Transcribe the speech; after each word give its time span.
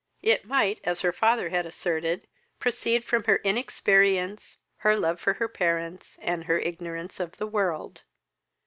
It 0.23 0.45
might, 0.45 0.79
as 0.83 1.01
her 1.01 1.11
father 1.11 1.49
had 1.49 1.67
asserted, 1.67 2.27
proceed 2.59 3.05
from 3.05 3.25
her 3.25 3.35
inexperience, 3.43 4.57
her 4.77 4.97
love 4.97 5.19
for 5.21 5.33
her 5.33 5.47
parents, 5.47 6.17
and 6.23 6.45
her 6.45 6.57
ignorance 6.59 7.19
of 7.19 7.37
the 7.37 7.45
world. 7.45 8.01